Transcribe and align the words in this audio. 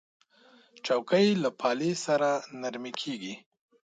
چوکۍ 0.85 1.27
له 1.43 1.49
پالې 1.59 1.91
سره 2.05 2.29
نرمې 2.61 2.91
کېږي. 3.01 3.33